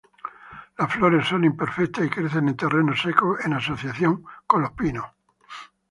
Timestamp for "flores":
0.95-1.27